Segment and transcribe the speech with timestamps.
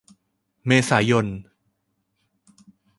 [0.65, 1.27] เมษายน